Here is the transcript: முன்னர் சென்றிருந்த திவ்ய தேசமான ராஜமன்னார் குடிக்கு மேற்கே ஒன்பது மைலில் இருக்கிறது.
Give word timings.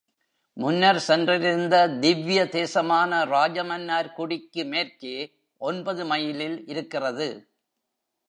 முன்னர் 0.57 0.99
சென்றிருந்த 0.99 1.75
திவ்ய 1.99 2.49
தேசமான 2.49 3.23
ராஜமன்னார் 3.25 4.13
குடிக்கு 4.13 4.63
மேற்கே 4.65 5.15
ஒன்பது 5.61 6.05
மைலில் 6.05 6.67
இருக்கிறது. 6.67 7.29